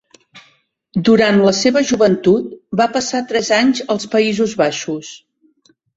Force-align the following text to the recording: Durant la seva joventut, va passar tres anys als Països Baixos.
Durant 1.09 1.37
la 1.47 1.51
seva 1.57 1.83
joventut, 1.91 2.47
va 2.81 2.87
passar 2.97 3.21
tres 3.33 3.53
anys 3.61 3.85
als 3.97 4.09
Països 4.15 4.57
Baixos. 4.63 5.13